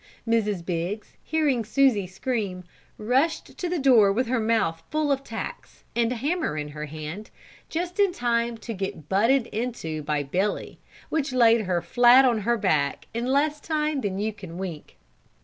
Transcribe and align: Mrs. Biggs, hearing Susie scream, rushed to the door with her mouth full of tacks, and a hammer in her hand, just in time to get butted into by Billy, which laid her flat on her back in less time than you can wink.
Mrs. 0.27 0.65
Biggs, 0.65 1.13
hearing 1.23 1.63
Susie 1.63 2.07
scream, 2.07 2.63
rushed 2.97 3.55
to 3.59 3.69
the 3.69 3.77
door 3.77 4.11
with 4.11 4.25
her 4.25 4.39
mouth 4.39 4.81
full 4.89 5.11
of 5.11 5.23
tacks, 5.23 5.83
and 5.95 6.11
a 6.11 6.15
hammer 6.15 6.57
in 6.57 6.69
her 6.69 6.87
hand, 6.87 7.29
just 7.69 7.99
in 7.99 8.11
time 8.11 8.57
to 8.57 8.73
get 8.73 9.07
butted 9.09 9.45
into 9.53 10.01
by 10.01 10.23
Billy, 10.23 10.79
which 11.09 11.33
laid 11.33 11.61
her 11.65 11.83
flat 11.83 12.25
on 12.25 12.39
her 12.39 12.57
back 12.57 13.05
in 13.13 13.27
less 13.27 13.59
time 13.59 14.01
than 14.01 14.17
you 14.17 14.33
can 14.33 14.57
wink. 14.57 14.97